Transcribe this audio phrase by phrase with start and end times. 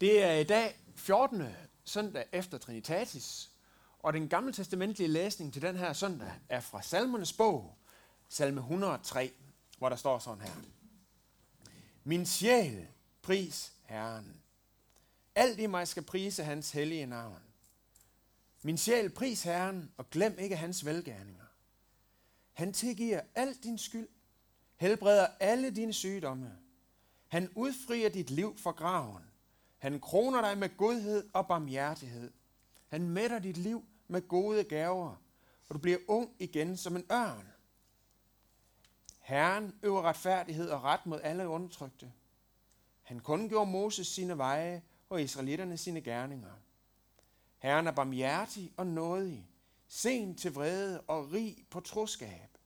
[0.00, 1.42] Det er i dag 14.
[1.84, 3.50] søndag efter Trinitatis,
[3.98, 7.78] og den gamle testamentlige læsning til den her søndag er fra Salmernes bog,
[8.28, 9.32] salme 103,
[9.78, 10.52] hvor der står sådan her.
[12.04, 12.86] Min sjæl,
[13.22, 14.40] pris Herren.
[15.34, 17.42] Alt i mig skal prise hans hellige navn.
[18.62, 21.44] Min sjæl, pris Herren, og glem ikke hans velgærninger.
[22.52, 24.08] Han tilgiver al din skyld,
[24.76, 26.58] helbreder alle dine sygdomme.
[27.28, 29.27] Han udfrier dit liv fra graven.
[29.78, 32.32] Han kroner dig med godhed og barmhjertighed.
[32.88, 35.16] Han mætter dit liv med gode gaver,
[35.68, 37.52] og du bliver ung igen som en ørn.
[39.20, 42.12] Herren øver retfærdighed og ret mod alle undertrykte.
[43.02, 46.52] Han kun gjorde Moses sine veje og israelitterne sine gerninger.
[47.58, 49.50] Herren er barmhjertig og nådig,
[49.88, 52.58] sen til vrede og rig på troskab.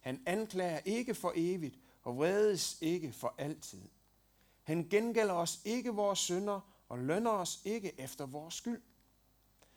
[0.00, 3.88] Han anklager ikke for evigt og vredes ikke for altid.
[4.64, 8.82] Han gengælder os ikke vores synder og lønner os ikke efter vores skyld.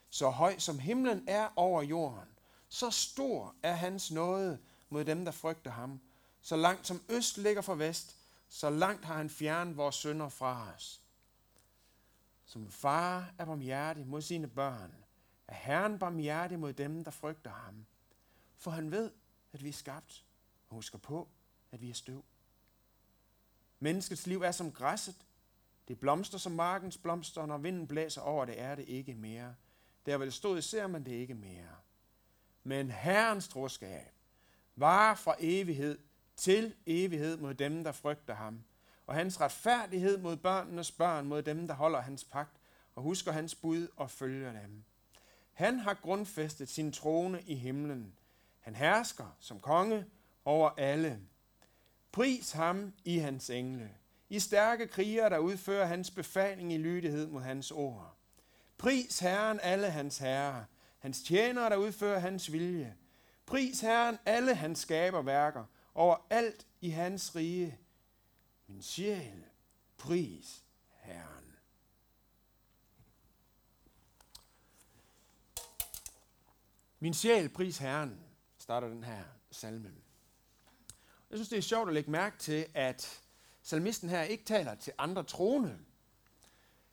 [0.10, 2.30] Så høj som himlen er over jorden,
[2.70, 6.02] så stor er hans nåde mod dem, der frygter ham.
[6.42, 8.16] Så langt som øst ligger fra vest,
[8.50, 11.02] så langt har han fjernet vores synder fra os.
[12.46, 14.96] Som far er barmhjertig mod sine børn,
[15.48, 17.86] er Herren barmhjertig mod dem, der frygter ham.
[18.58, 19.12] For han ved,
[19.54, 20.26] at vi er skabt,
[20.70, 21.28] og husker på,
[21.72, 22.24] at vi er støv.
[23.80, 25.16] Menneskets liv er som græsset.
[25.88, 29.56] Det blomster som markens blomster, og når vinden blæser over det, er det ikke mere.
[30.06, 31.76] Der vel stod, ser man det ikke mere.
[32.64, 34.12] Men Herrens troskab
[34.76, 36.00] var fra evighed
[36.36, 38.64] til evighed mod dem, der frygter ham.
[39.08, 42.58] Og hans retfærdighed mod børnenes børn, mod dem, der holder hans pagt
[42.96, 44.84] og husker hans bud og følger dem.
[45.54, 48.14] Han har grundfæstet sin trone i himlen.
[48.60, 50.06] Han hersker som konge
[50.46, 51.20] over alle.
[52.12, 53.90] Pris ham i hans engle.
[54.30, 58.18] I stærke krigere, der udfører hans befaling i lydighed mod hans ord.
[58.78, 60.64] Pris Herren alle hans herrer,
[61.00, 62.96] hans tjenere, der udfører hans vilje.
[63.46, 65.66] Pris Herren alle hans skaberværker,
[65.96, 67.80] over alt i hans rige.
[68.68, 69.46] Min sjæl,
[69.98, 70.64] pris
[70.94, 71.54] Herren.
[77.00, 78.20] Min sjæl, pris Herren,
[78.58, 80.07] starter den her salme.
[81.30, 83.22] Jeg synes, det er sjovt at lægge mærke til, at
[83.62, 85.80] salmisten her ikke taler til andre troende.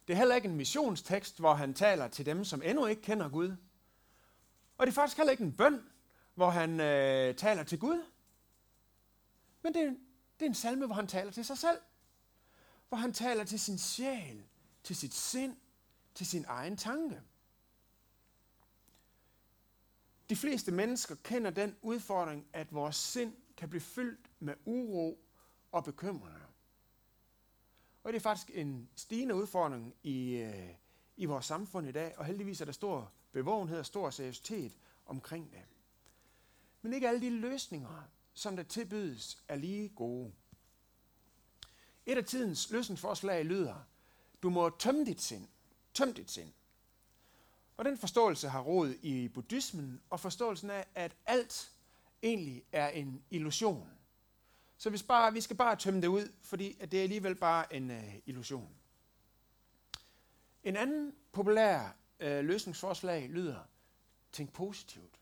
[0.06, 3.28] Det er heller ikke en missionstekst, hvor han taler til dem, som endnu ikke kender
[3.28, 3.56] Gud.
[4.78, 5.82] Og det er faktisk heller ikke en bøn,
[6.34, 8.04] hvor han øh, taler til Gud.
[9.62, 9.90] Men det er,
[10.38, 11.78] det er en salme, hvor han taler til sig selv.
[12.88, 14.44] Hvor han taler til sin sjæl,
[14.82, 15.56] til sit sind,
[16.14, 17.20] til sin egen tanke.
[20.28, 25.24] De fleste mennesker kender den udfordring, at vores sind kan blive fyldt med uro
[25.72, 26.54] og bekymringer.
[28.04, 30.74] Og det er faktisk en stigende udfordring i, øh,
[31.16, 35.52] i vores samfund i dag, og heldigvis er der stor bevågenhed og stor seriøsitet omkring
[35.52, 35.62] det.
[36.82, 40.32] Men ikke alle de løsninger, som der tilbydes, er lige gode.
[42.06, 43.86] Et af tidens løsningsforslag lyder,
[44.42, 45.48] du må tømme dit sind.
[45.94, 46.52] Tøm dit sind.
[47.76, 51.73] Og den forståelse har rod i buddhismen, og forståelsen af, at alt
[52.24, 53.90] egentlig er en illusion.
[54.76, 57.74] Så hvis bare, vi skal bare tømme det ud, fordi at det er alligevel bare
[57.74, 58.74] en øh, illusion.
[60.64, 63.60] En anden populær øh, løsningsforslag lyder,
[64.32, 65.20] tænk positivt.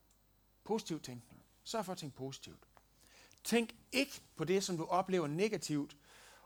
[0.64, 1.42] Positiv tænkning.
[1.64, 2.68] Sørg for at tænke positivt.
[3.44, 5.96] Tænk ikke på det, som du oplever negativt,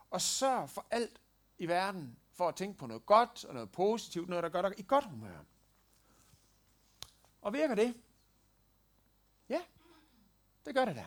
[0.09, 1.21] og sørg for alt
[1.57, 4.79] i verden for at tænke på noget godt og noget positivt, noget, der gør dig
[4.79, 5.39] i godt humør.
[7.41, 7.93] Og virker det?
[10.67, 11.05] Det gør det da.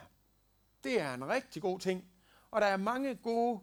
[0.84, 2.04] Det er en rigtig god ting.
[2.50, 3.60] Og der er mange gode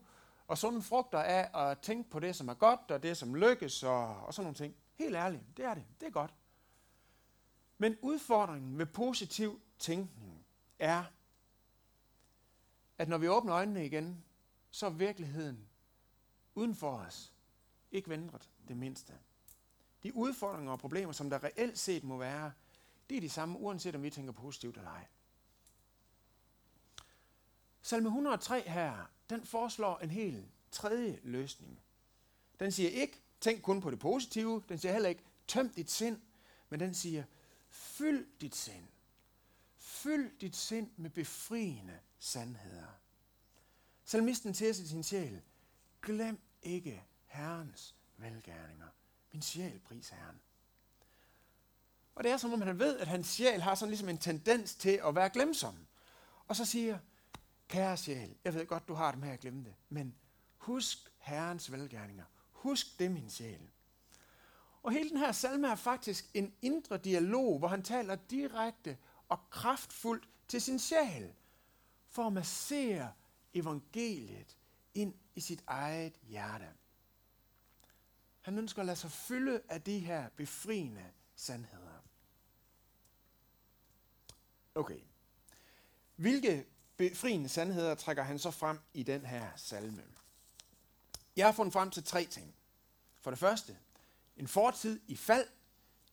[0.47, 3.83] og sunde frugter af at tænke på det, som er godt, og det, som lykkes,
[3.83, 4.75] og, og sådan nogle ting.
[4.95, 5.85] Helt ærligt, det er det.
[5.99, 6.33] Det er godt.
[7.77, 10.45] Men udfordringen med positiv tænkning
[10.79, 11.03] er,
[12.97, 14.23] at når vi åbner øjnene igen,
[14.71, 15.69] så er virkeligheden
[16.55, 17.33] uden for os
[17.91, 19.13] ikke vendret det mindste.
[20.03, 22.51] De udfordringer og problemer, som der reelt set må være,
[23.09, 25.05] det er de samme, uanset om vi tænker positivt eller ej.
[27.87, 31.79] Salme 103 her, den foreslår en helt tredje løsning.
[32.59, 34.63] Den siger ikke, tænk kun på det positive.
[34.69, 36.21] Den siger heller ikke, tøm dit sind.
[36.69, 37.23] Men den siger,
[37.69, 38.87] fyld dit sind.
[39.77, 42.99] Fyld dit sind med befriende sandheder.
[44.05, 45.41] Salmisten siger til sin sjæl,
[46.01, 48.87] glem ikke Herrens velgærninger.
[49.31, 50.39] Min sjæl pris Herren.
[52.15, 54.75] Og det er som om han ved, at hans sjæl har sådan ligesom en tendens
[54.75, 55.87] til at være glemsom.
[56.47, 56.99] Og så siger,
[57.67, 60.15] kære sjæl, jeg ved godt, du har det med at glemme det, men
[60.57, 62.25] husk Herrens velgærninger.
[62.51, 63.69] Husk det, min sjæl.
[64.83, 68.97] Og hele den her salme er faktisk en indre dialog, hvor han taler direkte
[69.29, 71.33] og kraftfuldt til sin sjæl,
[72.09, 73.13] for at massere
[73.53, 74.57] evangeliet
[74.93, 76.67] ind i sit eget hjerte.
[78.41, 81.05] Han ønsker at lade sig fylde af de her befriende
[81.35, 82.01] sandheder.
[84.75, 84.99] Okay.
[86.15, 86.65] Hvilke
[86.97, 90.03] befriende sandheder trækker han så frem i den her salme?
[91.35, 92.55] Jeg har fundet frem til tre ting.
[93.21, 93.77] For det første,
[94.37, 95.47] en fortid i fald,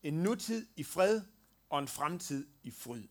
[0.03, 1.23] en nutid i fred
[1.71, 3.05] og en fremtid i fryd.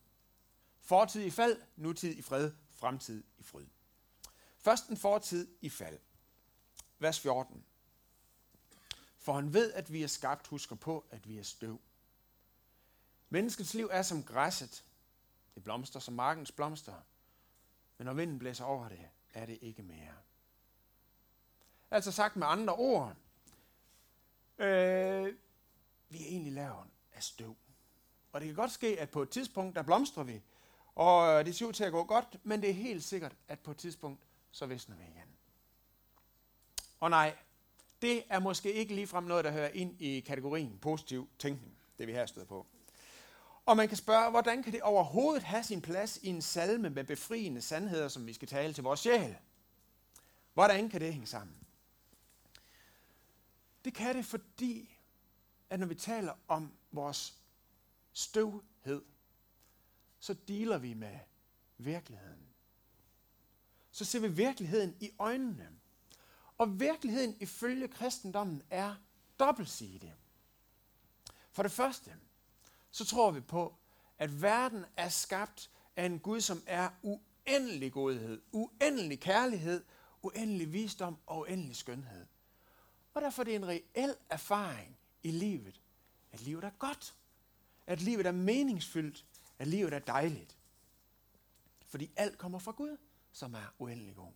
[0.82, 3.66] Fortid i fald, nutid i fred, fremtid i fryd.
[4.58, 6.00] Først en fortid i fald.
[7.00, 7.66] Vers 14.
[9.20, 11.82] For han ved, at vi er skabt, husker på, at vi er støv.
[13.30, 14.84] Menneskets liv er som græsset.
[15.56, 16.94] Det blomster som markens blomster.
[17.98, 20.14] Men når vinden blæser over det, er det ikke mere.
[21.92, 23.16] Altså sagt med andre ord,
[24.58, 25.36] øh,
[26.10, 27.56] vi er egentlig lavet af støv.
[28.32, 30.42] Og det kan godt ske, at på et tidspunkt, der blomstrer vi,
[30.96, 33.72] og det ser ud til at gå godt, men det er helt sikkert, at på
[33.72, 35.36] et tidspunkt, så visner vi igen.
[37.00, 37.36] Og nej,
[38.02, 42.12] det er måske ikke ligefrem noget, der hører ind i kategorien positiv tænkning, det vi
[42.12, 42.66] her støder på.
[43.66, 47.04] Og man kan spørge, hvordan kan det overhovedet have sin plads i en salme med
[47.04, 49.38] befriende sandheder, som vi skal tale til vores sjæl?
[50.54, 51.56] Hvordan kan det hænge sammen?
[53.86, 54.98] Det kan det, fordi
[55.70, 57.38] at når vi taler om vores
[58.14, 59.02] støvhed,
[60.20, 61.20] så dealer vi med
[61.78, 62.48] virkeligheden.
[63.92, 65.70] Så ser vi virkeligheden i øjnene.
[66.58, 68.96] Og virkeligheden ifølge kristendommen er
[69.40, 70.16] dobbeltsidig.
[71.52, 72.16] For det første,
[72.94, 73.76] så tror vi på,
[74.18, 79.84] at verden er skabt af en Gud, som er uendelig godhed, uendelig kærlighed,
[80.22, 82.26] uendelig visdom og uendelig skønhed.
[83.14, 85.82] Og derfor er det en reel erfaring i livet,
[86.32, 87.16] at livet er godt,
[87.88, 89.26] at livet er meningsfyldt,
[89.60, 90.58] at livet er dejligt.
[91.86, 92.98] Fordi alt kommer fra Gud,
[93.32, 94.32] som er uendelig god.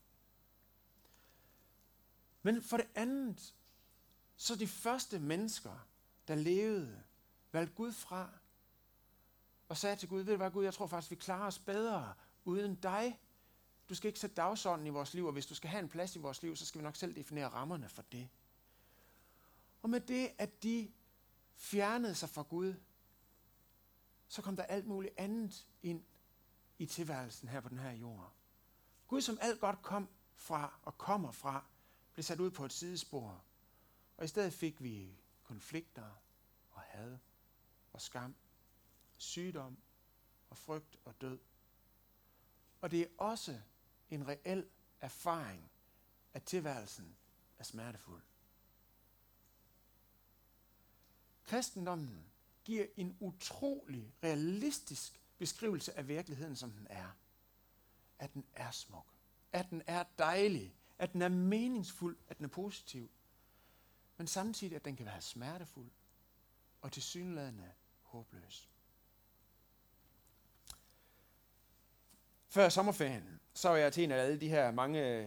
[2.44, 3.54] Men for det andet,
[4.36, 5.88] så de første mennesker,
[6.28, 7.04] der levede,
[7.52, 8.30] valgte Gud fra
[9.70, 12.14] og sagde til Gud, ved du hvad Gud, jeg tror faktisk, vi klarer os bedre
[12.46, 13.20] uden dig.
[13.90, 16.16] Du skal ikke sætte dagsordenen i vores liv, og hvis du skal have en plads
[16.16, 18.30] i vores liv, så skal vi nok selv definere rammerne for det.
[19.82, 20.92] Og med det, at de
[21.56, 22.74] fjernede sig fra Gud,
[24.28, 26.04] så kom der alt muligt andet ind
[26.78, 28.34] i tilværelsen her på den her jord.
[29.08, 31.66] Gud, som alt godt kom fra og kommer fra,
[32.14, 33.44] blev sat ud på et sidespor.
[34.18, 36.22] Og i stedet fik vi konflikter
[36.72, 37.18] og had
[37.94, 38.36] og skam,
[39.18, 39.78] sygdom
[40.50, 41.40] og frygt og død.
[42.82, 43.60] Og det er også
[44.10, 44.70] en reel
[45.02, 45.72] erfaring,
[46.34, 47.18] at tilværelsen
[47.58, 48.24] er smertefuld.
[51.44, 52.26] Kristendommen
[52.64, 57.10] giver en utrolig realistisk beskrivelse af virkeligheden, som den er.
[58.20, 59.14] At den er smuk.
[59.52, 60.76] At den er dejlig.
[60.98, 62.18] At den er meningsfuld.
[62.28, 63.10] At den er positiv.
[64.18, 65.92] Men samtidig, at den kan være smertefuld
[66.82, 67.72] og tilsyneladende
[68.02, 68.70] håbløs.
[72.58, 75.26] Før sommerferien, så var jeg til en af alle de her mange øh,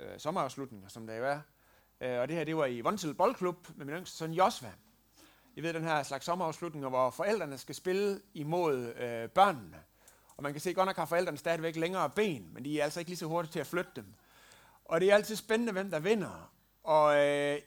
[0.00, 1.40] øh sommerafslutninger, som der jo er.
[2.00, 4.72] Øh, og det her, det var i Vontel Boldklub med min yngste søn Josva.
[5.54, 9.76] I ved, den her slags sommerafslutninger, hvor forældrene skal spille imod øh, børnene.
[10.36, 13.00] Og man kan se, godt nok har forældrene stadigvæk længere ben, men de er altså
[13.00, 14.14] ikke lige så hurtige til at flytte dem.
[14.84, 16.52] Og det er altid spændende, hvem der vinder.
[16.84, 17.60] Og øh,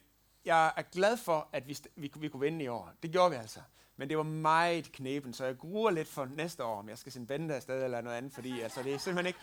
[0.46, 2.92] jeg er glad for, at vi, vi, vi kunne vinde i år.
[3.04, 3.60] Det gjorde vi altså.
[4.02, 7.12] Men det var meget knepen, så jeg gruer lidt for næste år, om jeg skal
[7.12, 9.40] sende Bente afsted eller noget andet, fordi altså, det er simpelthen ikke,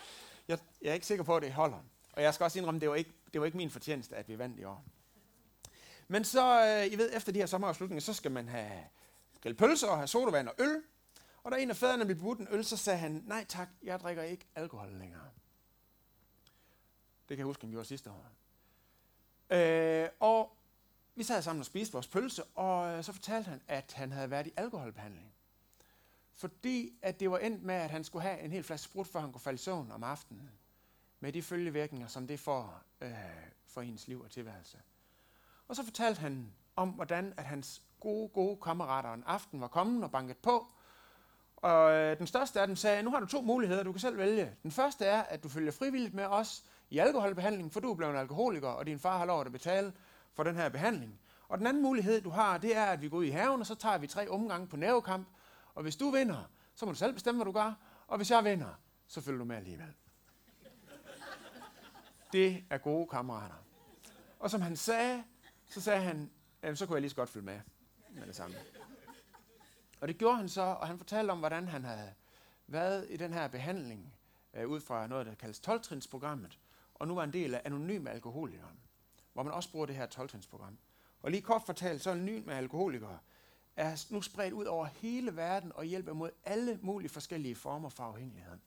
[0.49, 1.79] jeg, jeg er ikke sikker på, at det holder.
[2.13, 4.29] Og jeg skal også indrømme, at det var ikke, det var ikke min fortjeneste, at
[4.29, 4.85] vi vandt i år.
[6.09, 8.83] Men så, øh, I ved, efter de her sommerafslutninger, så skal man have
[9.43, 10.83] grillpølser og have sodavand og øl.
[11.43, 14.01] Og da en af fædrene blev budt en øl, så sagde han, nej tak, jeg
[14.01, 15.31] drikker ikke alkohol længere.
[17.29, 18.27] Det kan jeg huske, han gjorde sidste år.
[19.51, 20.58] Øh, og
[21.19, 24.31] vi sad sammen og spiste vores pølse, og øh, så fortalte han, at han havde
[24.31, 25.33] været i alkoholbehandling.
[26.35, 29.21] Fordi at det var endt med, at han skulle have en hel flaske sprut, før
[29.21, 30.51] han kunne falde i søvn om aftenen.
[31.21, 33.13] Med de følgevirkninger, som det får øh,
[33.67, 34.79] for ens liv og tilværelse.
[35.69, 40.05] Og så fortalte han om, hvordan at hans gode, gode kammerater en aften var kommet
[40.05, 40.67] og banket på.
[41.57, 44.19] Og øh, den største af dem sagde, nu har du to muligheder, du kan selv
[44.19, 44.55] vælge.
[44.63, 48.13] Den første er, at du følger frivilligt med os i alkoholbehandling, for du er blevet
[48.13, 49.93] en alkoholiker, og din far har lov at betale
[50.39, 51.21] for den her behandling.
[51.49, 53.67] Og den anden mulighed, du har, det er, at vi går ud i haven, og
[53.67, 55.29] så tager vi tre omgange på nervekamp.
[55.75, 57.75] Og hvis du vinder, så må du selv bestemme, hvad du gør.
[58.07, 59.95] Og hvis jeg vinder, så følger du med alligevel.
[62.33, 63.55] Det er gode kammerater.
[64.39, 65.25] Og som han sagde,
[65.67, 66.31] Så sagde han,
[66.63, 67.61] jamen, så kunne jeg lige så godt følge med
[68.11, 68.57] med det samme.
[70.01, 72.13] Og det gjorde han så, og han fortalte om, hvordan han havde
[72.67, 74.15] været i den her behandling
[74.55, 76.59] øh, ud fra noget, der kaldes 12-trinsprogrammet,
[76.95, 78.69] og nu var en del af anonyme alkoholikere,
[79.39, 80.75] hvor man også bruger det her 12-trinsprogram.
[81.23, 83.19] Og lige kort fortalt, så anonyme alkoholikere
[83.77, 88.05] er nu spredt ud over hele verden og hjælper mod alle mulige forskellige former for
[88.05, 88.59] afhængighed.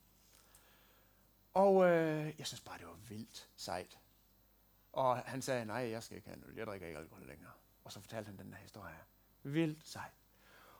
[1.54, 4.00] Og øh, jeg synes bare, det var vildt sejt.
[4.94, 6.58] Og han sagde, nej, jeg skal ikke have noget.
[6.58, 7.52] Jeg drikker ikke alkohol længere.
[7.84, 8.96] Og så fortalte han den her historie.
[9.44, 10.14] Vildt sejt.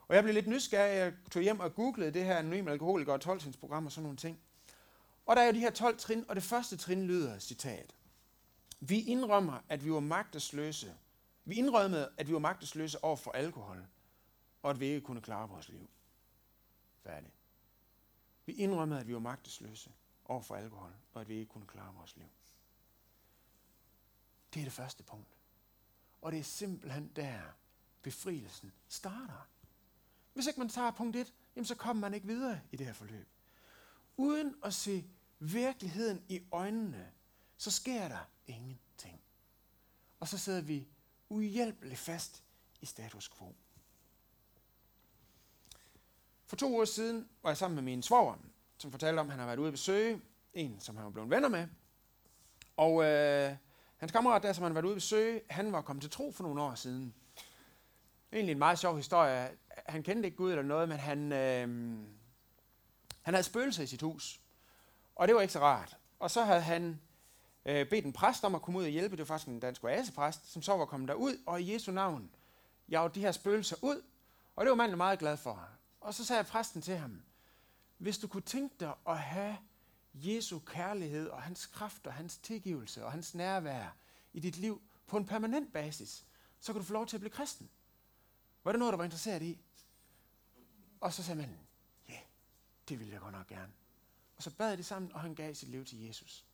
[0.08, 0.96] Og jeg blev lidt nysgerrig.
[0.96, 4.16] Jeg tog hjem og googlede det her anonyme alkoholiker og 12 program og sådan nogle
[4.16, 4.40] ting.
[5.26, 7.94] Og der er jo de her 12 trin, og det første trin lyder, citat.
[8.84, 10.96] Vi indrømmer, at vi var magtesløse.
[11.44, 13.86] Vi indrømmede, at vi var magtesløse over for alkohol,
[14.62, 15.90] og at vi ikke kunne klare vores liv.
[17.02, 17.32] Færdig.
[18.46, 19.90] Vi indrømmede, at vi var magtesløse
[20.24, 22.28] over for alkohol, og at vi ikke kunne klare vores liv.
[24.54, 25.36] Det er det første punkt.
[26.22, 27.40] Og det er simpelthen der,
[28.02, 29.48] befrielsen starter.
[30.34, 32.92] Hvis ikke man tager punkt 1, jamen så kommer man ikke videre i det her
[32.92, 33.28] forløb.
[34.16, 35.04] Uden at se
[35.38, 37.12] virkeligheden i øjnene,
[37.62, 39.20] så sker der ingenting.
[40.20, 40.88] Og så sidder vi
[41.28, 42.42] uhjælpeligt fast
[42.80, 43.54] i status quo.
[46.46, 48.34] For to uger siden var jeg sammen med min svoger,
[48.78, 50.20] som fortalte om, at han har været ude at besøge
[50.54, 51.68] en, som han var blevet venner med.
[52.76, 53.56] Og øh,
[53.96, 56.32] hans kammerat der, som han har været ude at besøge, han var kommet til tro
[56.32, 57.14] for nogle år siden.
[58.32, 59.50] Egentlig en meget sjov historie.
[59.86, 61.68] Han kendte ikke Gud eller noget, men han, øh,
[63.22, 64.40] han havde spøgelser i sit hus.
[65.14, 65.96] Og det var ikke så rart.
[66.18, 67.00] Og så havde han
[67.66, 69.16] øh, bedt en præst om at komme ud og hjælpe.
[69.16, 72.30] Det var faktisk en dansk oasepræst, som så var kommet derud, og i Jesu navn
[72.88, 74.02] jagede de her spøgelser ud.
[74.56, 75.68] Og det var manden meget glad for.
[76.00, 77.22] Og så sagde præsten til ham,
[77.98, 79.56] hvis du kunne tænke dig at have
[80.14, 83.96] Jesu kærlighed og hans kraft og hans tilgivelse og hans nærvær
[84.32, 86.24] i dit liv på en permanent basis,
[86.60, 87.70] så kan du få lov til at blive kristen.
[88.64, 89.58] Var det noget, du var interesseret i?
[91.00, 91.58] Og så sagde manden,
[92.08, 92.22] ja, yeah,
[92.88, 93.72] det ville jeg godt nok gerne.
[94.36, 96.46] Og så bad de sammen, og han gav sit liv til Jesus.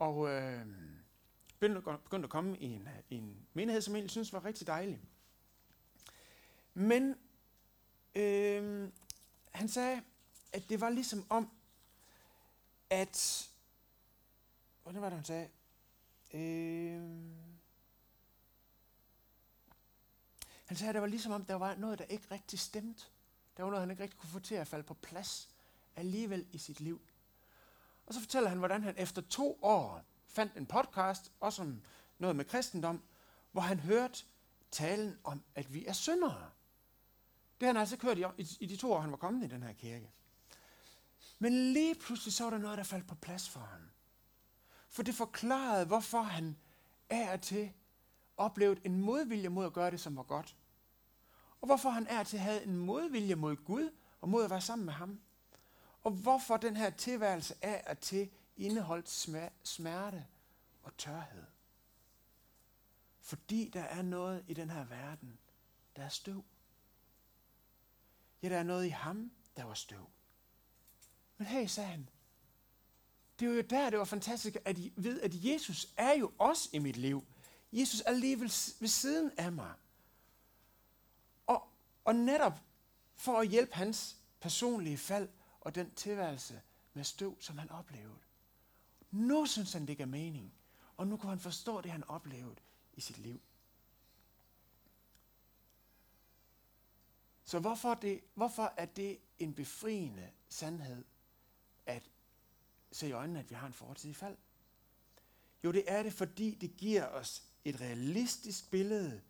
[0.00, 0.66] Og øh,
[1.58, 5.00] begyndte at komme i en, i en menighed, som jeg egentlig synes var rigtig dejlig.
[6.74, 7.14] Men
[8.14, 8.88] øh,
[9.50, 10.02] han sagde,
[10.52, 11.50] at det var ligesom om,
[12.90, 13.46] at...
[14.82, 15.48] Hvordan var det, han sagde?
[16.34, 17.02] Øh,
[20.66, 23.04] han sagde, at det var ligesom om, der var noget, der ikke rigtig stemte.
[23.56, 25.50] Der var noget, han ikke rigtig kunne få til at falde på plads
[25.96, 27.00] alligevel i sit liv.
[28.10, 31.82] Og så fortæller han, hvordan han efter to år fandt en podcast, også om
[32.18, 33.02] noget med kristendom,
[33.52, 34.24] hvor han hørte
[34.70, 36.50] talen om, at vi er syndere.
[37.60, 39.48] Det har han altså kørt i, i, i de to år, han var kommet i
[39.48, 40.10] den her kirke.
[41.38, 43.80] Men lige pludselig så var der noget, der faldt på plads for ham.
[44.88, 46.56] For det forklarede, hvorfor han
[47.08, 47.72] er til
[48.36, 50.56] oplevede en modvilje mod at gøre det, som var godt.
[51.60, 53.90] Og hvorfor han er til havde en modvilje mod Gud
[54.20, 55.20] og mod at være sammen med ham.
[56.02, 59.08] Og hvorfor den her tilværelse af og til indeholdt
[59.64, 60.26] smerte
[60.82, 61.44] og tørhed.
[63.20, 65.38] Fordi der er noget i den her verden,
[65.96, 66.44] der er støv.
[68.42, 70.10] Ja, der er noget i ham, der var støv.
[71.36, 72.08] Men hey, sagde han,
[73.40, 76.68] det er jo der, det var fantastisk, at I ved, at Jesus er jo også
[76.72, 77.24] i mit liv.
[77.72, 79.72] Jesus er lige ved, ved siden af mig.
[81.46, 81.68] Og,
[82.04, 82.60] og netop
[83.16, 85.28] for at hjælpe hans personlige fald
[85.60, 86.62] og den tilværelse
[86.94, 88.18] med støv, som han oplevede.
[89.10, 90.52] Nu synes han, det gav mening.
[90.96, 92.56] Og nu kunne han forstå det, han oplevede
[92.94, 93.40] i sit liv.
[97.44, 101.04] Så hvorfor, det, hvorfor er det en befriende sandhed
[101.86, 102.10] at
[102.92, 104.36] se i øjnene, at vi har en fortid i fald?
[105.64, 109.22] Jo, det er det, fordi det giver os et realistisk billede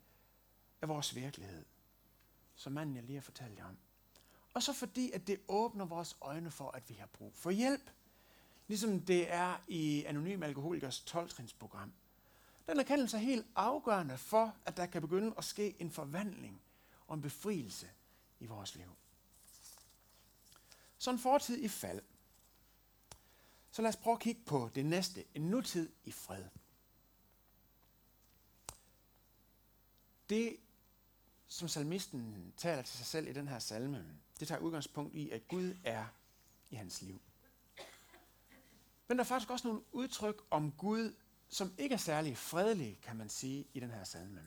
[0.81, 1.65] af vores virkelighed,
[2.55, 3.77] som manden jeg lige har fortalt jer om.
[4.53, 7.89] Og så fordi, at det åbner vores øjne for, at vi har brug for hjælp.
[8.67, 11.89] Ligesom det er i Anonym Alkoholikers 12-trinsprogram.
[12.67, 16.61] Den erkendelse er helt afgørende for, at der kan begynde at ske en forvandling
[17.07, 17.89] og en befrielse
[18.39, 18.95] i vores liv.
[20.97, 22.01] Så en fortid i fald.
[23.71, 25.23] Så lad os prøve at kigge på det næste.
[25.35, 26.43] En nutid i fred.
[30.29, 30.57] Det,
[31.47, 35.47] som salmisten taler til sig selv i den her salme, det tager udgangspunkt i, at
[35.47, 36.05] Gud er
[36.69, 37.21] i hans liv.
[39.07, 41.13] Men der er faktisk også nogle udtryk om Gud,
[41.49, 44.43] som ikke er særlig fredelige, kan man sige, i den her salme.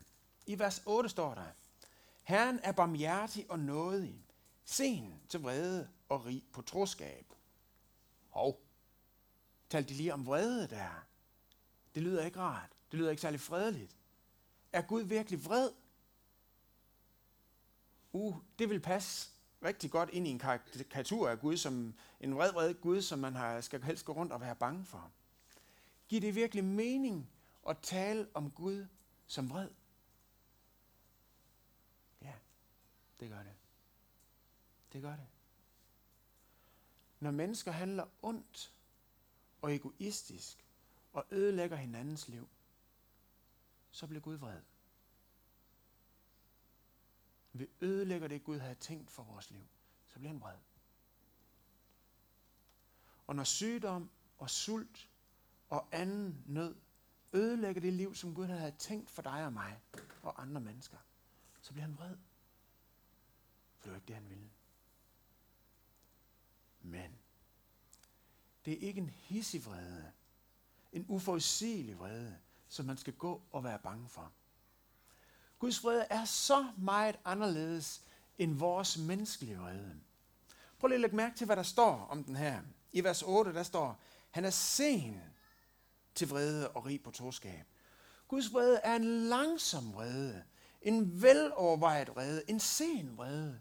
[0.46, 1.46] I vers 8 står der,
[2.22, 4.26] Herren er barmhjertig og nådig,
[4.64, 7.32] sen til vrede og rig på troskab.
[8.28, 8.60] Hov,
[9.70, 11.06] talte de lige om vrede der?
[11.94, 12.70] Det lyder ikke rart.
[12.90, 13.96] Det lyder ikke særlig fredeligt.
[14.72, 15.70] er Gud virkelig vred?
[18.12, 19.33] Uh, det vil passe
[19.64, 23.34] rigtig godt ind i en karikatur af Gud, som en vred, vred Gud, som man
[23.34, 25.10] har, skal helst gå rundt og være bange for.
[26.08, 27.30] Giver det virkelig mening
[27.68, 28.86] at tale om Gud
[29.26, 29.70] som vred?
[32.22, 32.32] Ja,
[33.20, 33.54] det gør det.
[34.92, 35.26] Det gør det.
[37.20, 38.72] Når mennesker handler ondt
[39.62, 40.64] og egoistisk
[41.12, 42.48] og ødelægger hinandens liv,
[43.90, 44.60] så bliver Gud vred.
[47.56, 49.66] Vi ødelægger det, Gud havde tænkt for vores liv,
[50.08, 50.56] så bliver han vred.
[53.26, 55.10] Og når sygdom og sult
[55.68, 56.76] og anden nød
[57.32, 59.80] ødelægger det liv, som Gud havde tænkt for dig og mig
[60.22, 60.98] og andre mennesker,
[61.60, 62.16] så bliver han vred.
[63.76, 64.50] For det var ikke det, han ville.
[66.80, 67.18] Men
[68.64, 70.12] det er ikke en hissig vrede,
[70.92, 74.32] en uforudsigelig vrede, som man skal gå og være bange for.
[75.64, 78.02] Guds vrede er så meget anderledes
[78.38, 80.00] end vores menneskelige vrede.
[80.78, 82.60] Prøv lige at lægge mærke til, hvad der står om den her.
[82.92, 85.20] I vers 8, der står, han er sen
[86.14, 87.66] til vrede og rig på troskab.
[88.28, 90.44] Guds vrede er en langsom vrede,
[90.82, 93.60] en velovervejet vrede, en sen vrede,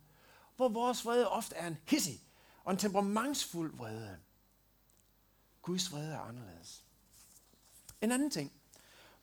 [0.55, 2.22] hvor vores vrede ofte er en hissig
[2.63, 4.19] og en temperamentsfuld vrede.
[5.62, 6.86] Guds vrede er anderledes.
[8.01, 8.51] En anden ting.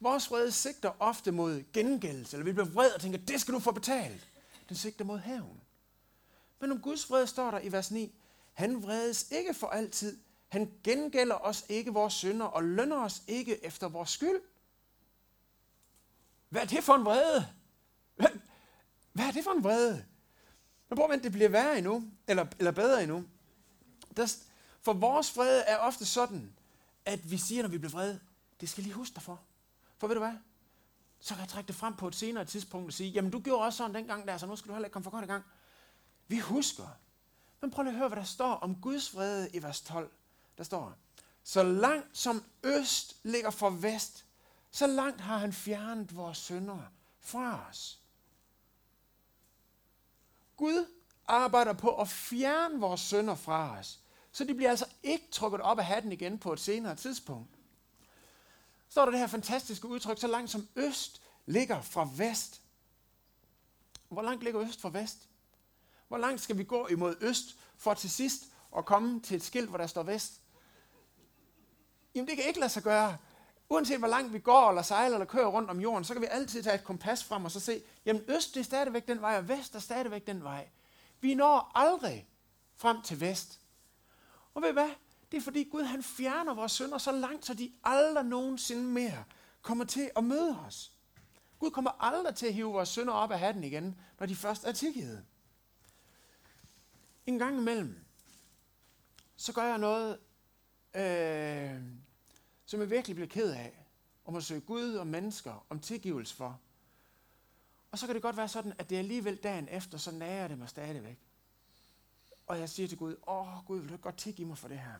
[0.00, 3.58] Vores vrede sigter ofte mod gengældelse, eller vi bliver vrede og tænker, det skal du
[3.58, 4.28] få betalt.
[4.68, 5.60] Den sigter mod hævn.
[6.60, 8.14] Men om Guds vrede står der i vers 9,
[8.52, 10.18] han vredes ikke for altid.
[10.48, 14.40] Han gengælder os ikke vores synder og lønner os ikke efter vores skyld.
[16.48, 17.48] Hvad er det for en vrede?
[18.16, 18.28] Hvad,
[19.12, 20.04] hvad er det for en vrede?
[20.88, 23.24] Men prøv at det bliver værre endnu, eller, eller bedre endnu.
[24.16, 24.36] Der,
[24.82, 26.52] for vores vrede er ofte sådan,
[27.04, 28.20] at vi siger, når vi bliver vrede,
[28.60, 29.40] det skal lige huske dig for.
[30.00, 30.36] For ved du hvad?
[31.18, 33.64] Så kan jeg trække det frem på et senere tidspunkt og sige, jamen du gjorde
[33.64, 35.44] også sådan dengang der, så nu skal du heller ikke komme for godt i gang.
[36.28, 36.86] Vi husker.
[37.60, 40.10] Men prøv lige at høre, hvad der står om Guds vrede i vers 12.
[40.58, 40.94] Der står,
[41.42, 44.24] så langt som øst ligger for vest,
[44.70, 46.78] så langt har han fjernet vores synder
[47.20, 48.00] fra os.
[50.56, 50.86] Gud
[51.26, 54.00] arbejder på at fjerne vores synder fra os,
[54.32, 57.59] så de bliver altså ikke trukket op af hatten igen på et senere tidspunkt
[58.90, 62.60] står der det her fantastiske udtryk, så langt som øst ligger fra vest.
[64.08, 65.28] Hvor langt ligger øst fra vest?
[66.08, 68.42] Hvor langt skal vi gå imod øst for til sidst
[68.76, 70.40] at komme til et skilt, hvor der står vest?
[72.14, 73.16] Jamen det kan ikke lade sig gøre.
[73.68, 76.26] Uanset hvor langt vi går, eller sejler, eller kører rundt om jorden, så kan vi
[76.30, 79.36] altid tage et kompas frem og så se, jamen øst det er stadigvæk den vej,
[79.36, 80.68] og vest er stadigvæk den vej.
[81.20, 82.28] Vi når aldrig
[82.76, 83.60] frem til vest.
[84.54, 84.90] Og ved hvad?
[85.30, 89.24] Det er fordi Gud han fjerner vores synder så langt, så de aldrig nogensinde mere
[89.62, 90.92] kommer til at møde os.
[91.58, 94.64] Gud kommer aldrig til at hive vores synder op af hatten igen, når de først
[94.64, 95.24] er tilgivet.
[97.26, 98.04] En gang imellem,
[99.36, 100.18] så gør jeg noget,
[100.94, 101.82] øh,
[102.64, 103.86] som jeg virkelig bliver ked af,
[104.24, 106.60] om at søge Gud og mennesker om tilgivelse for.
[107.90, 110.58] Og så kan det godt være sådan, at det alligevel dagen efter, så nærer det
[110.58, 111.18] mig stadigvæk.
[112.46, 114.94] Og jeg siger til Gud, åh Gud, vil du godt tilgive mig for det her?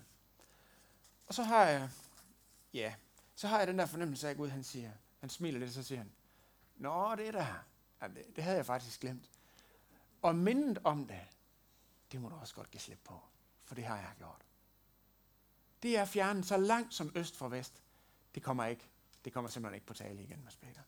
[1.31, 1.91] Og så har jeg,
[2.73, 2.95] ja,
[3.35, 4.91] så har jeg den der fornemmelse af, at Gud han siger,
[5.21, 6.13] han smiler lidt, så siger han,
[6.77, 7.65] Nå, det er der.
[8.03, 9.31] Jamen, det, det havde jeg faktisk glemt.
[10.23, 11.21] Og mindet om det,
[12.13, 13.21] det må du også godt give slip på,
[13.65, 14.45] for det har jeg gjort.
[15.83, 17.83] Det er fjernet så langt som øst for vest.
[18.35, 18.89] Det kommer ikke.
[19.25, 20.83] Det kommer simpelthen ikke på tale igen, Mads Peter.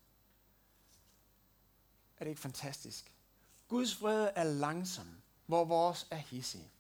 [2.19, 3.15] Er det ikke fantastisk?
[3.69, 6.73] Guds fred er langsom, hvor vores er hissig.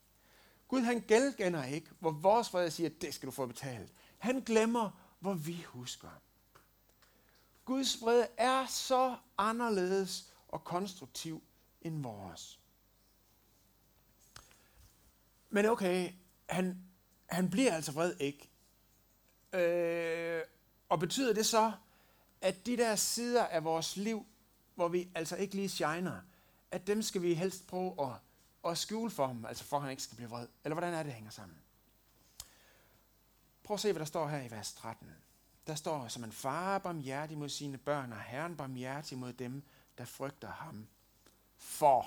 [0.72, 3.92] Gud han gældgænder ikke, hvor vores fred siger, det skal du få betalt.
[4.18, 6.08] Han glemmer, hvor vi husker.
[7.64, 11.42] Guds fred er så anderledes og konstruktiv
[11.82, 12.61] end vores.
[15.50, 16.12] Men okay,
[16.48, 16.85] han,
[17.26, 18.50] han bliver altså vred ikke.
[19.52, 20.42] Øh,
[20.88, 21.72] og betyder det så,
[22.40, 24.26] at de der sider af vores liv,
[24.74, 26.20] hvor vi altså ikke lige shiner,
[26.70, 28.18] at dem skal vi helst prøve at
[28.62, 30.48] og skjule for ham, altså for at han ikke skal blive vred?
[30.64, 31.59] Eller hvordan er det, det hænger sammen?
[33.62, 35.09] Prøv at se, hvad der står her i vers 13.
[35.66, 39.62] Der står, som en far barmhjertig mod sine børn, og herren barmhjertig mod dem,
[39.98, 40.88] der frygter ham.
[41.57, 42.07] For.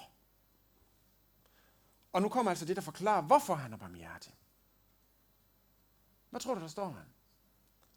[2.13, 4.33] Og nu kommer altså det, der forklarer, hvorfor han er barmhjertig.
[6.29, 7.05] Hvad tror du, der står han?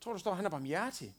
[0.01, 1.17] Tror du, der står, han er barmhjertig?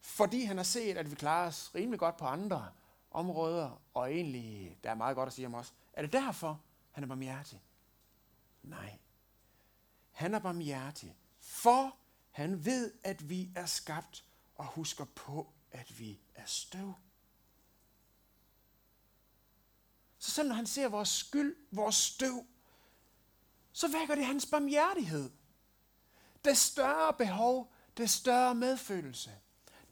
[0.00, 2.72] Fordi han har set, at vi klarer os rimelig godt på andre
[3.10, 5.74] områder, og egentlig, der er meget godt at sige om os.
[5.92, 6.60] Er det derfor,
[7.00, 7.62] han er barmhjertig.
[8.62, 8.98] Nej.
[10.10, 11.96] Han er barmhjertig, for
[12.30, 16.94] han ved, at vi er skabt og husker på, at vi er støv.
[20.18, 22.46] Så selv når han ser vores skyld, vores støv,
[23.72, 25.30] så vækker det hans barmhjertighed.
[26.44, 29.30] Det større behov, det større medfølelse.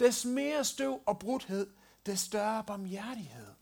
[0.01, 1.75] Des mere støv og brudhed,
[2.07, 3.58] det større barmhjertighed.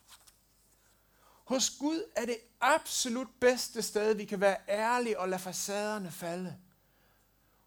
[1.47, 6.59] Hos Gud er det absolut bedste sted, vi kan være ærlige og lade facaderne falde.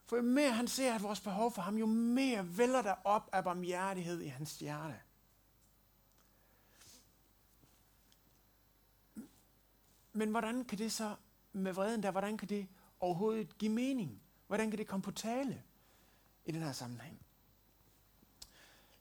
[0.05, 3.29] For jo mere han ser at vores behov for ham, jo mere vælger der op
[3.31, 4.99] af barmhjertighed i hans hjerte.
[10.13, 11.15] Men hvordan kan det så
[11.53, 12.67] med vreden der, hvordan kan det
[12.99, 14.21] overhovedet give mening?
[14.47, 15.63] Hvordan kan det komme på tale
[16.45, 17.19] i den her sammenhæng?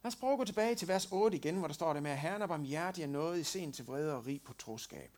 [0.09, 2.11] Lad os prøve at gå tilbage til vers 8 igen, hvor der står det med,
[2.11, 5.11] at Herren er barmhjertig og noget i sen til vrede og rig på troskab.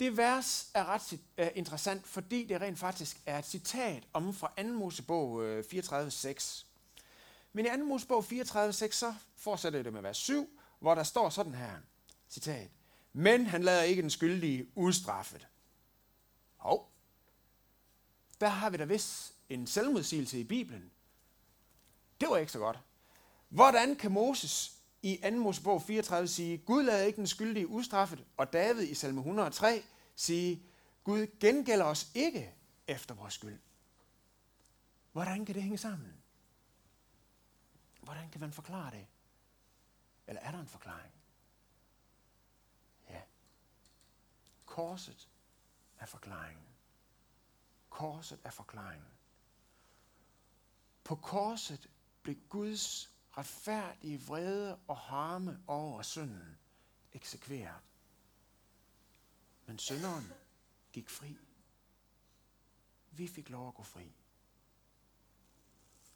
[0.00, 4.52] Det vers er ret uh, interessant, fordi det rent faktisk er et citat om fra
[4.62, 4.62] 2.
[4.68, 6.64] Mosebog øh, uh, 34.6.
[7.52, 7.84] Men i 2.
[7.84, 11.72] Mosebog 34.6, så fortsætter det med vers 7, hvor der står sådan her,
[12.30, 12.70] citat.
[13.12, 15.48] Men han lader ikke den skyldige udstraffet.
[16.56, 16.90] Hov.
[18.40, 20.90] Der har vi da vist en selvmodsigelse i Bibelen.
[22.20, 22.78] Det var ikke så godt.
[23.48, 25.30] Hvordan kan Moses i 2.
[25.30, 29.82] Mosebog 34 sige, Gud lader ikke den skyldige ustraffet, og David i salme 103
[30.16, 30.62] sige,
[31.04, 32.54] Gud gengælder os ikke
[32.86, 33.60] efter vores skyld.
[35.12, 36.22] Hvordan kan det hænge sammen?
[38.02, 39.06] Hvordan kan man forklare det?
[40.26, 41.12] Eller er der en forklaring?
[43.10, 43.20] Ja.
[44.66, 45.28] Korset
[45.98, 46.64] er forklaringen.
[47.90, 49.08] Korset er forklaringen.
[51.04, 51.90] På korset
[52.22, 56.58] blev Guds retfærdige vrede og harme over synden
[57.12, 57.80] eksekveret.
[59.66, 60.32] Men synderen
[60.92, 61.36] gik fri.
[63.10, 64.12] Vi fik lov at gå fri.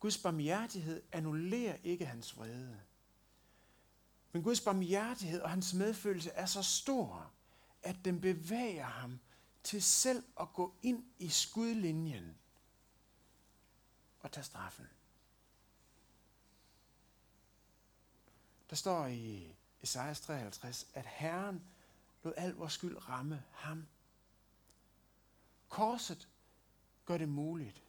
[0.00, 2.80] Guds barmhjertighed annullerer ikke hans vrede.
[4.32, 7.32] Men Guds barmhjertighed og hans medfølelse er så stor,
[7.82, 9.20] at den bevæger ham
[9.62, 12.38] til selv at gå ind i skudlinjen
[14.20, 14.86] og tage straffen.
[18.70, 21.62] Der står i Esajas 53, at Herren
[22.22, 23.86] lod al vores skyld ramme ham.
[25.68, 26.28] Korset
[27.06, 27.82] gør det muligt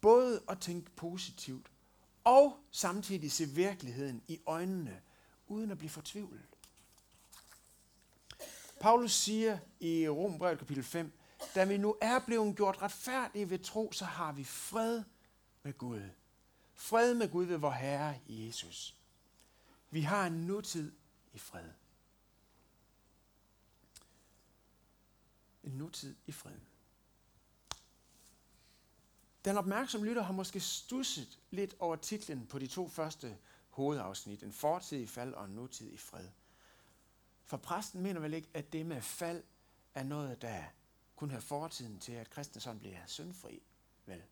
[0.00, 1.70] både at tænke positivt
[2.24, 5.02] og samtidig se virkeligheden i øjnene,
[5.48, 6.42] uden at blive fortvivlet.
[8.80, 11.12] Paulus siger i Rombrevet kapitel 5,
[11.54, 15.02] da vi nu er blevet gjort retfærdige ved tro, så har vi fred
[15.62, 16.02] med Gud.
[16.74, 18.96] Fred med Gud ved vor Herre Jesus.
[19.94, 20.92] Vi har en nutid
[21.32, 21.70] i fred.
[25.62, 26.58] En nutid i fred.
[29.44, 34.42] Den opmærksomme lytter har måske stusset lidt over titlen på de to første hovedafsnit.
[34.42, 36.28] En fortid i fald og en nutid i fred.
[37.44, 39.42] For præsten mener vel ikke, at det med fald
[39.94, 40.64] er noget, der
[41.16, 43.62] kun har fortiden til, at kristne sådan bliver syndfri,
[44.06, 44.22] vel,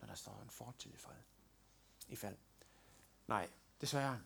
[0.00, 1.22] når der står en fortid i fred.
[2.08, 2.36] I fald.
[3.26, 4.20] Nej, desværre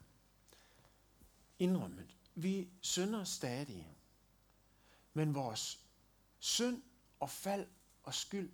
[1.59, 2.17] indrømmet.
[2.35, 3.97] Vi synder stadig.
[5.15, 5.85] Men vores
[6.39, 6.83] synd
[7.21, 7.67] og fald
[8.03, 8.51] og skyld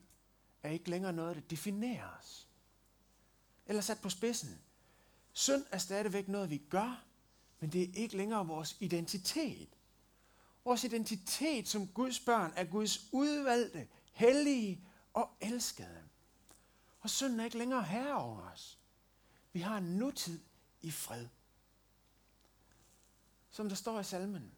[0.63, 2.49] er ikke længere noget, der definerer os.
[3.67, 4.61] Eller sat på spidsen.
[5.33, 7.05] Synd er stadigvæk noget, vi gør,
[7.61, 9.69] men det er ikke længere vores identitet.
[10.65, 16.03] Vores identitet som Guds børn er Guds udvalgte, hellige og elskede.
[17.01, 18.79] Og synden er ikke længere herre over os.
[19.53, 20.41] Vi har en nutid
[20.81, 21.29] i fred
[23.55, 24.53] som der står i salmen.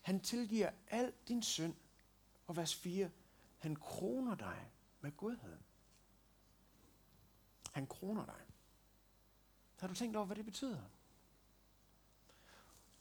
[0.00, 1.74] Han tilgiver al din synd.
[2.46, 3.10] Og vers 4.
[3.58, 5.58] Han kroner dig med godhed.
[7.72, 8.40] Han kroner dig.
[9.80, 10.82] Har du tænkt over, hvad det betyder?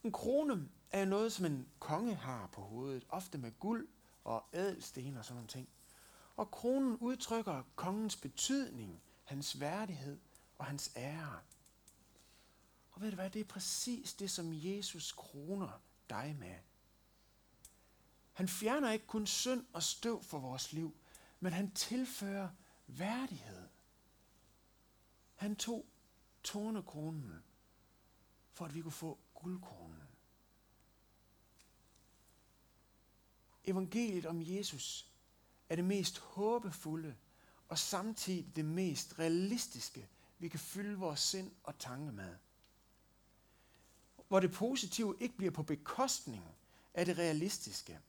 [0.03, 3.88] En krone er noget, som en konge har på hovedet, ofte med guld
[4.23, 5.69] og ædelsten og sådan nogle ting.
[6.36, 10.19] Og kronen udtrykker kongens betydning, hans værdighed
[10.57, 11.39] og hans ære.
[12.97, 16.55] Og ved du hvad, det er præcis det, som Jesus kroner dig med.
[18.33, 20.97] Han fjerner ikke kun synd og støv for vores liv,
[21.39, 22.49] men han tilfører
[22.88, 23.67] værdighed.
[25.36, 25.86] Han tog
[26.43, 27.43] tornekronen,
[28.53, 30.03] for at vi kunne få guldkronen.
[33.63, 35.12] Evangeliet om Jesus
[35.69, 37.15] er det mest håbefulde
[37.67, 42.36] og samtidig det mest realistiske, vi kan fylde vores sind og tanke med
[44.27, 46.43] hvor det positive ikke bliver på bekostning
[46.93, 47.99] af det realistiske.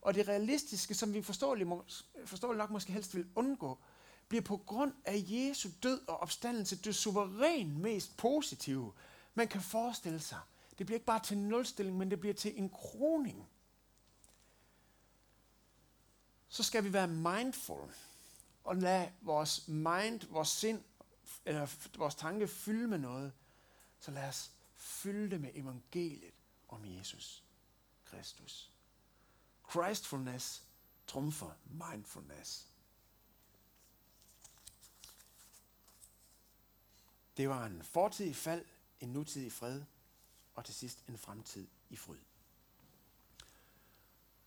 [0.00, 1.68] Og det realistiske, som vi forståeligt,
[2.24, 3.78] forståeligt nok måske helst vil undgå,
[4.28, 8.92] bliver på grund af Jesu død og opstandelse det suveræn mest positive,
[9.34, 10.38] man kan forestille sig.
[10.78, 13.48] Det bliver ikke bare til nulstilling, men det bliver til en kroning.
[16.54, 17.94] så skal vi være mindful
[18.64, 20.82] og lade vores mind, vores sind,
[21.44, 21.66] eller
[21.98, 23.32] vores tanke fylde med noget.
[24.00, 24.50] Så lad os
[24.84, 26.34] fylde det med evangeliet
[26.68, 27.44] om Jesus
[28.04, 28.70] Kristus.
[29.70, 30.62] Christfulness
[31.06, 32.68] trumfer mindfulness.
[37.36, 38.64] Det var en fortid i fald,
[39.00, 39.82] en nutid i fred,
[40.54, 42.20] og til sidst en fremtid i fryd.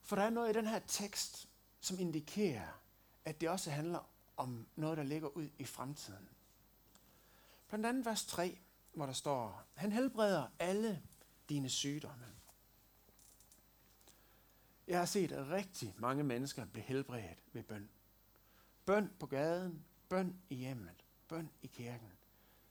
[0.02, 1.50] For der er noget i den her tekst,
[1.82, 2.82] som indikerer,
[3.26, 6.30] at det også handler om noget, der ligger ud i fremtiden.
[7.68, 8.58] Blandt andet vers 3,
[8.98, 11.04] hvor der står, han helbreder alle
[11.50, 12.26] dine sygdomme.
[14.88, 17.90] Jeg har set rigtig mange mennesker blive helbredt ved bøn.
[18.86, 22.12] Bøn på gaden, bøn i hjemmet, bøn i kirken.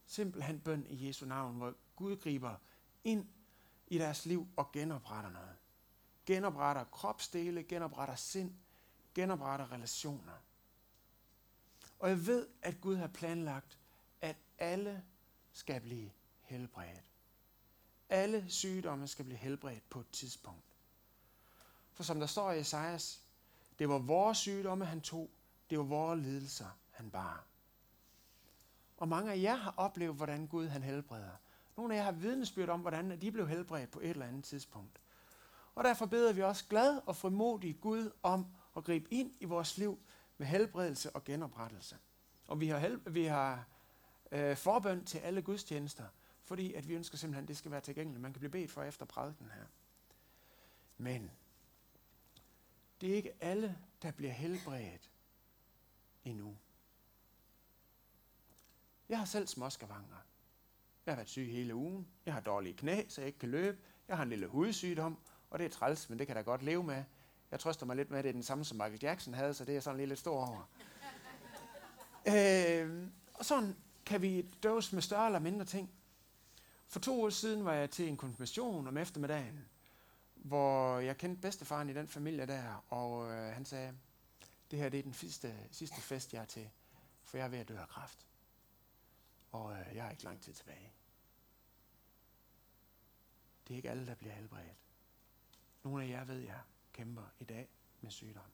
[0.07, 2.57] Simpelthen bøn i Jesu navn, hvor Gud griber
[3.05, 3.27] ind
[3.87, 5.57] i deres liv og genopretter noget.
[6.27, 8.55] Genopretter kropsdele, genopretter sind,
[9.15, 10.43] genopretter relationer.
[11.99, 13.79] Og jeg ved, at Gud har planlagt,
[14.21, 15.05] at alle
[15.57, 16.11] skal blive
[16.43, 17.05] helbredt.
[18.09, 20.65] Alle sygdomme skal blive helbredt på et tidspunkt.
[21.93, 23.23] For som der står i Esajas,
[23.79, 25.31] det var vores sygdomme, han tog.
[25.71, 27.45] Det var vores lidelser, han bar.
[28.97, 31.37] Og mange af jer har oplevet, hvordan Gud han helbreder.
[31.77, 35.01] Nogle af jer har vidnesbyrd om, hvordan de blev helbredt på et eller andet tidspunkt.
[35.75, 39.79] Og derfor beder vi også glad og frimodig Gud om at gribe ind i vores
[39.79, 39.99] liv
[40.39, 41.97] med helbredelse og genoprettelse.
[42.49, 43.65] Og vi har, hel- vi har
[44.33, 46.05] øh, forbøn til alle gudstjenester,
[46.45, 48.23] fordi at vi ønsker simpelthen, at det skal være tilgængeligt.
[48.23, 49.65] Man kan blive bedt for efter prædiken her.
[50.99, 51.31] Men
[53.01, 55.11] det er ikke alle, der bliver helbredt
[56.25, 56.57] endnu.
[59.09, 60.17] Jeg har selv småskavanker.
[61.07, 62.09] Jeg har været syg hele ugen.
[62.27, 63.79] Jeg har dårlige knæ, så jeg ikke kan løbe.
[64.09, 65.19] Jeg har en lille hudsygdom,
[65.51, 67.05] og det er træls, men det kan jeg da godt leve med.
[67.51, 69.65] Jeg trøster mig lidt med, at det er den samme, som Michael Jackson havde, så
[69.65, 70.69] det er sådan lige lidt stor over.
[72.33, 73.77] øh, og sådan
[74.07, 75.91] kan vi døse med større eller mindre ting.
[76.89, 79.69] For to år siden var jeg til en konfirmation om eftermiddagen,
[80.35, 83.95] hvor jeg kendte bedstefaren i den familie der, og øh, han sagde,
[84.71, 86.71] det her det er den sidste, sidste fest, jeg er til,
[87.25, 88.27] for jeg er ved at dø af kræft.
[89.53, 90.93] Og øh, jeg har ikke lang tid tilbage.
[93.69, 94.77] Det er ikke alle, der bliver helbredt.
[95.83, 96.61] Nogle af jer ved jeg
[96.93, 97.69] kæmper i dag
[98.01, 98.53] med sygdom.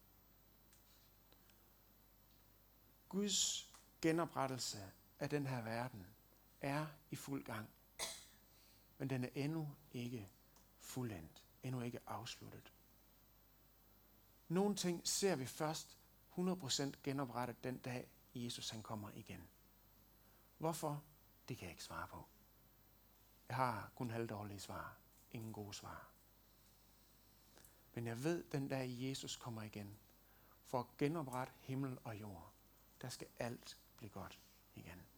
[3.09, 3.71] Guds
[4.03, 6.07] genoprettelse af den her verden
[6.61, 7.69] er i fuld gang.
[8.99, 10.31] Men den er endnu ikke
[10.79, 11.45] fuldendt.
[11.63, 12.73] Endnu ikke afsluttet.
[14.49, 15.99] Nogle ting ser vi først
[16.39, 19.49] 100% genoprettet den dag, Jesus han kommer igen.
[20.59, 21.03] Hvorfor?
[21.49, 22.25] Det kan jeg ikke svare på.
[23.49, 24.97] Jeg har kun halvdårlige svar.
[25.31, 26.09] Ingen gode svar.
[27.95, 29.99] Men jeg ved, den dag Jesus kommer igen,
[30.65, 32.53] for at genoprette himmel og jord,
[33.03, 34.39] der skal alt blive godt
[34.75, 35.12] igen.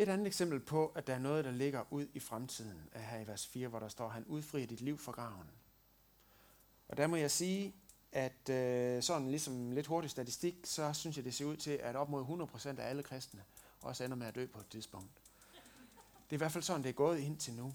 [0.00, 3.20] Et andet eksempel på, at der er noget, der ligger ud i fremtiden, er her
[3.20, 5.50] i vers 4, hvor der står, han udfrier dit liv fra graven.
[6.88, 7.74] Og der må jeg sige,
[8.12, 11.96] at øh, sådan ligesom lidt hurtig statistik, så synes jeg, det ser ud til, at
[11.96, 13.44] op mod 100% af alle kristne
[13.80, 15.10] også ender med at dø på et tidspunkt.
[16.24, 17.74] Det er i hvert fald sådan, det er gået indtil nu.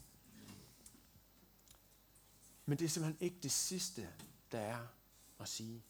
[2.65, 4.09] Men det er simpelthen ikke det sidste,
[4.51, 4.87] der er
[5.39, 5.83] at sige.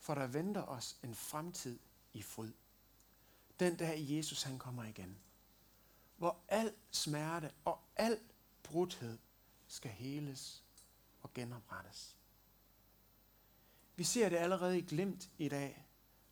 [0.00, 1.78] For der venter os en fremtid
[2.12, 2.52] i fryd.
[3.60, 5.18] Den dag Jesus han kommer igen.
[6.16, 8.20] Hvor al smerte og al
[8.62, 9.18] brudhed
[9.66, 10.64] skal heles
[11.22, 12.16] og genoprettes.
[13.96, 15.86] Vi ser det allerede i glimt i dag,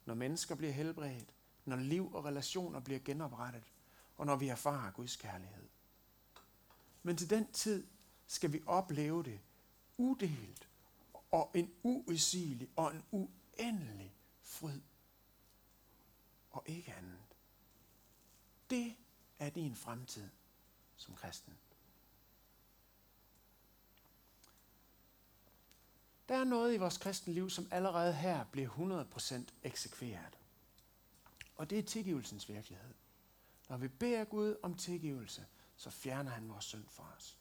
[0.04, 3.72] når mennesker bliver helbredt, når liv og relationer bliver genoprettet,
[4.16, 5.68] og når vi erfarer Guds kærlighed.
[7.02, 7.86] Men til den tid
[8.26, 9.40] skal vi opleve det
[9.96, 10.68] udelt
[11.30, 14.80] og en uudsigelig og en uendelig fryd.
[16.52, 17.22] Og ikke andet.
[18.70, 18.96] Det
[19.38, 20.28] er din fremtid
[20.96, 21.58] som kristen.
[26.28, 30.38] Der er noget i vores kristne liv, som allerede her bliver 100% eksekveret.
[31.56, 32.94] Og det er tilgivelsens virkelighed.
[33.68, 37.38] Når vi beder Gud om tilgivelse, så fjerner han vores synd fra os.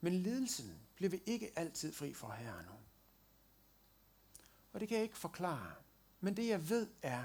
[0.00, 2.72] Men lidelsen bliver vi ikke altid fri for her nu.
[4.72, 5.74] Og det kan jeg ikke forklare.
[6.20, 7.24] Men det jeg ved er,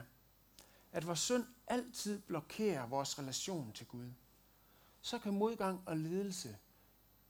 [0.91, 4.11] at vores synd altid blokerer vores relation til Gud.
[5.01, 6.57] Så kan modgang og lidelse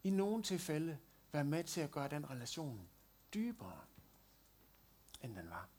[0.04, 1.00] i nogle tilfælde
[1.32, 2.90] være med til at gøre den relation
[3.34, 3.82] dybere,
[5.22, 5.70] end den var.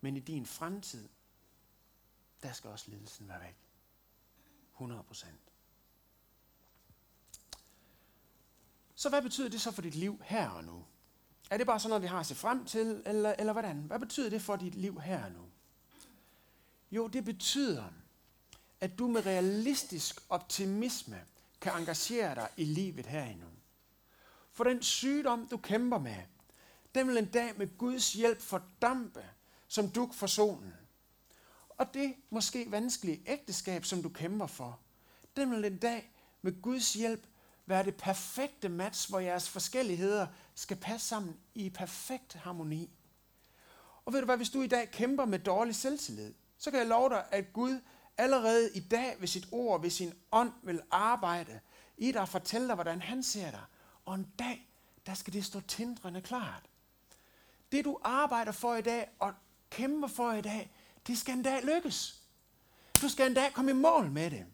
[0.00, 1.08] Men i din fremtid,
[2.42, 3.56] der skal også lidelsen være væk.
[4.72, 5.40] 100 procent.
[8.94, 10.86] Så hvad betyder det så for dit liv her og nu?
[11.50, 13.76] Er det bare sådan noget, vi har at se frem til, eller, eller hvordan?
[13.76, 15.42] Hvad betyder det for dit liv her og nu?
[16.90, 17.84] Jo, det betyder,
[18.80, 21.24] at du med realistisk optimisme
[21.60, 23.46] kan engagere dig i livet her endnu.
[24.52, 26.16] For den sygdom, du kæmper med,
[26.94, 29.24] den vil en dag med Guds hjælp fordampe
[29.68, 30.74] som duk for solen.
[31.68, 34.80] Og det måske vanskelige ægteskab, som du kæmper for,
[35.36, 37.26] den vil en dag med Guds hjælp
[37.66, 42.90] være det perfekte match, hvor jeres forskelligheder skal passe sammen i perfekt harmoni.
[44.04, 46.88] Og ved du hvad, hvis du i dag kæmper med dårlig selvtillid, så kan jeg
[46.88, 47.80] love dig, at Gud
[48.18, 51.60] allerede i dag ved sit ord, ved sin ånd vil arbejde
[51.96, 53.64] i dig og fortælle dig, hvordan han ser dig.
[54.04, 54.68] Og en dag,
[55.06, 56.62] der skal det stå tindrende klart.
[57.72, 59.32] Det du arbejder for i dag og
[59.70, 60.72] kæmper for i dag,
[61.06, 62.22] det skal en dag lykkes.
[63.02, 64.46] Du skal en dag komme i mål med det.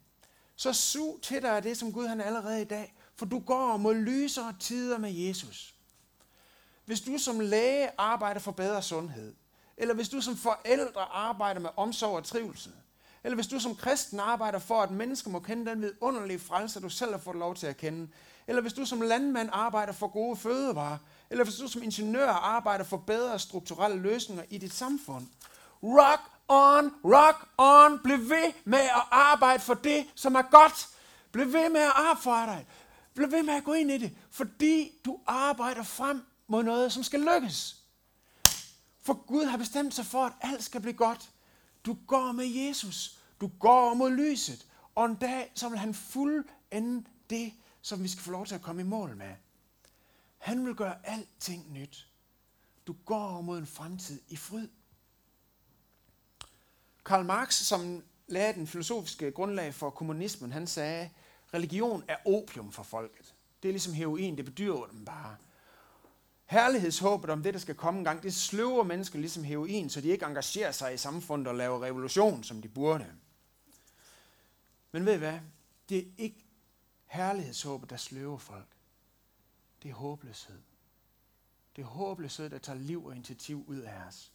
[0.56, 3.76] Så sug til dig af det, som Gud han allerede i dag, for du går
[3.76, 5.74] mod lysere tider med Jesus.
[6.84, 9.34] Hvis du som læge arbejder for bedre sundhed,
[9.76, 12.72] eller hvis du som forældre arbejder med omsorg og trivsel,
[13.24, 16.88] eller hvis du som kristen arbejder for, at mennesker må kende den vidunderlige frelse, du
[16.88, 18.08] selv har fået lov til at kende,
[18.46, 20.98] eller hvis du som landmand arbejder for gode fødevarer,
[21.30, 25.26] eller hvis du som ingeniør arbejder for bedre strukturelle løsninger i dit samfund.
[25.82, 30.88] Rock on, rock on, bliv ved med at arbejde for det, som er godt.
[31.32, 32.64] Bliv ved med at arbejde.
[33.14, 37.02] Bliv ved med at gå ind i det, fordi du arbejder frem mod noget, som
[37.02, 37.82] skal lykkes.
[39.00, 41.30] For Gud har bestemt sig for, at alt skal blive godt.
[41.86, 43.18] Du går med Jesus.
[43.40, 44.66] Du går mod lyset.
[44.94, 48.62] Og en dag, så vil han fuldende det, som vi skal få lov til at
[48.62, 49.34] komme i mål med.
[50.38, 52.08] Han vil gøre alting nyt.
[52.86, 54.68] Du går mod en fremtid i fryd.
[57.04, 61.10] Karl Marx, som lagde den filosofiske grundlag for kommunismen, han sagde,
[61.54, 63.34] religion er opium for folket.
[63.62, 65.36] Det er ligesom heroin, det bedyrer dem bare.
[66.46, 70.08] Herlighedshåbet om det, der skal komme en gang, det sløver mennesker ligesom heroin, så de
[70.08, 73.06] ikke engagerer sig i samfundet og laver revolution, som de burde.
[74.92, 75.38] Men ved I hvad?
[75.88, 76.44] Det er ikke
[77.06, 78.68] herlighedshåbet, der sløver folk.
[79.82, 80.60] Det er håbløshed.
[81.76, 84.32] Det er håbløshed, der tager liv og initiativ ud af os.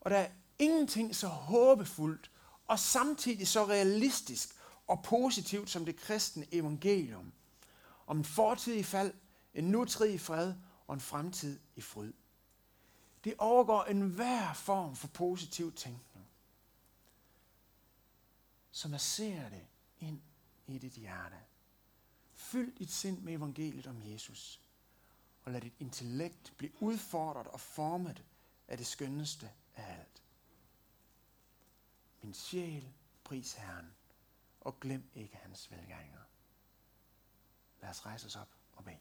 [0.00, 2.30] Og der er ingenting så håbefuldt
[2.66, 7.32] og samtidig så realistisk og positivt som det kristne evangelium.
[8.06, 9.14] Om en fortid i fald,
[9.54, 10.54] en nutid i fred
[10.86, 12.12] og en fremtid i fryd.
[13.24, 16.28] Det overgår enhver form for positiv tænkning.
[18.70, 19.66] Så masserer det
[19.98, 20.20] ind
[20.66, 21.36] i dit hjerte.
[22.32, 24.60] Fyld dit sind med evangeliet om Jesus.
[25.44, 28.24] Og lad dit intellekt blive udfordret og formet
[28.68, 30.22] af det skønneste af alt.
[32.22, 32.88] Min sjæl,
[33.24, 33.94] pris Herren,
[34.64, 36.20] og glem ikke hans velgærninger.
[37.80, 38.98] Lad os rejse os op og bede.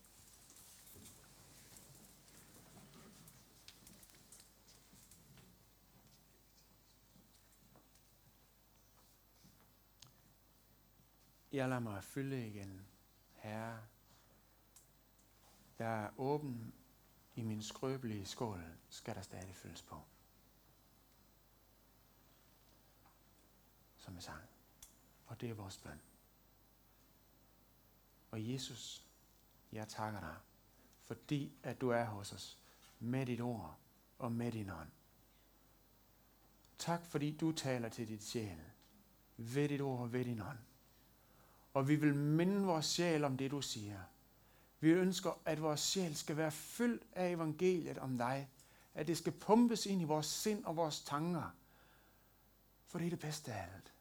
[11.51, 12.87] Jeg lader mig fylde igen
[13.33, 13.79] Herre,
[15.79, 16.73] jeg er åben
[17.35, 20.01] i min skrøbelige skål, skal der stadig fyldes på.
[23.97, 24.52] Som i sang.
[25.33, 26.01] Og det er vores bøn.
[28.31, 29.05] Og Jesus,
[29.71, 30.35] jeg takker dig,
[31.03, 32.57] fordi at du er hos os
[32.99, 33.77] med dit ord
[34.19, 34.89] og med din ånd.
[36.77, 38.57] Tak fordi du taler til dit sjæl
[39.37, 40.59] ved dit ord og ved din ånd.
[41.73, 44.01] Og vi vil minde vores sjæl om det, du siger.
[44.79, 48.49] Vi ønsker, at vores sjæl skal være fyldt af evangeliet om dig.
[48.93, 51.55] At det skal pumpes ind i vores sind og vores tanker.
[52.85, 53.93] For det er det bedste af alt.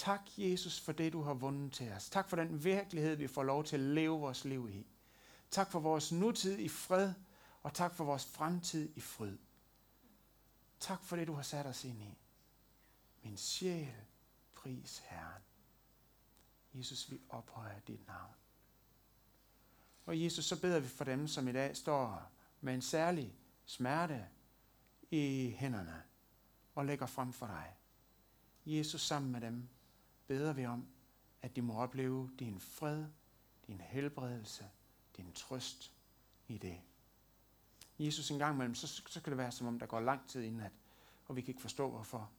[0.00, 2.10] Tak, Jesus, for det, du har vundet til os.
[2.10, 4.86] Tak for den virkelighed, vi får lov til at leve vores liv i.
[5.50, 7.12] Tak for vores nutid i fred,
[7.62, 9.38] og tak for vores fremtid i fryd.
[10.80, 12.18] Tak for det, du har sat os ind i.
[13.22, 13.94] Min sjæl,
[14.54, 15.42] pris Herren.
[16.74, 18.34] Jesus, vi ophøjer dit navn.
[20.06, 22.30] Og Jesus, så beder vi for dem, som i dag står
[22.60, 23.34] med en særlig
[23.64, 24.26] smerte
[25.10, 26.02] i hænderne
[26.74, 27.76] og lægger frem for dig.
[28.66, 29.68] Jesus, sammen med dem,
[30.30, 30.88] beder vi om,
[31.42, 33.06] at de må opleve din fred,
[33.66, 34.70] din helbredelse,
[35.16, 35.92] din trøst
[36.48, 36.80] i det.
[37.98, 40.42] Jesus, en gang imellem, så, så kan det være, som om der går lang tid
[40.42, 40.72] inden, at,
[41.26, 42.30] og vi kan ikke forstå, hvorfor.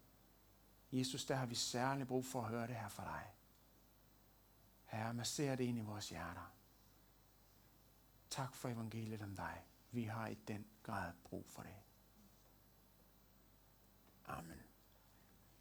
[0.92, 3.34] Jesus, der har vi særlig brug for at høre det her fra dig.
[4.86, 6.54] Herre, masser det ind i vores hjerter.
[8.30, 9.64] Tak for evangeliet om dig.
[9.92, 11.76] Vi har i den grad brug for det.
[14.28, 14.71] Amen.